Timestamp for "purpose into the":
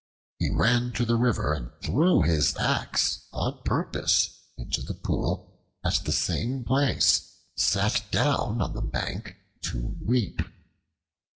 3.63-4.95